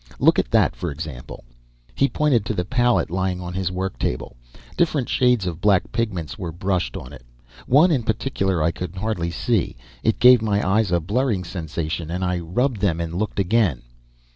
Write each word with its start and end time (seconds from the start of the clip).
Look 0.17 0.39
at 0.39 0.49
that, 0.49 0.75
for 0.75 0.89
example." 0.89 1.43
He 1.93 2.09
pointed 2.09 2.43
to 2.45 2.55
the 2.55 2.65
palette 2.65 3.11
lying 3.11 3.39
on 3.39 3.53
his 3.53 3.71
work 3.71 3.99
table. 3.99 4.35
Different 4.75 5.07
shades 5.07 5.45
of 5.45 5.61
black 5.61 5.91
pigments 5.91 6.39
were 6.39 6.51
brushed 6.51 6.97
on 6.97 7.13
it. 7.13 7.23
One, 7.67 7.91
in 7.91 8.01
particular, 8.01 8.63
I 8.63 8.71
could 8.71 8.95
hardly 8.95 9.29
see. 9.29 9.77
It 10.01 10.17
gave 10.17 10.41
my 10.41 10.67
eyes 10.67 10.91
a 10.91 10.99
blurring 10.99 11.43
sensation, 11.43 12.09
and 12.09 12.25
I 12.25 12.39
rubbed 12.39 12.81
them 12.81 12.99
and 12.99 13.13
looked 13.13 13.39
again. 13.39 13.83